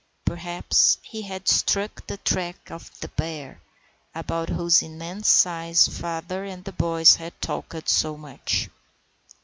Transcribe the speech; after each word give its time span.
Perhaps 0.25 0.97
he 1.03 1.21
had 1.21 1.47
struck 1.47 2.07
the 2.07 2.17
track 2.17 2.71
of 2.71 2.89
the 3.01 3.07
bear, 3.09 3.61
about 4.15 4.49
whose 4.49 4.81
immense 4.81 5.27
size 5.29 5.87
father 5.87 6.43
and 6.43 6.63
the 6.63 6.71
boys 6.71 7.17
had 7.17 7.39
talked 7.39 7.87
so 7.87 8.17
much. 8.17 8.67